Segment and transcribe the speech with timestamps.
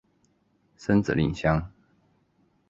[0.75, 1.71] 生子令香。